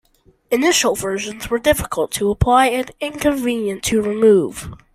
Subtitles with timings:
[0.49, 4.67] Initial versions were difficult to apply and inconvenient to remove.